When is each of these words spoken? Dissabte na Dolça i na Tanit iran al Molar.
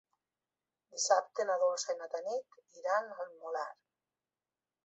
Dissabte 0.95 1.45
na 1.49 1.59
Dolça 1.65 1.95
i 1.97 1.99
na 2.01 2.09
Tanit 2.15 2.59
iran 2.83 3.15
al 3.19 3.33
Molar. 3.45 3.71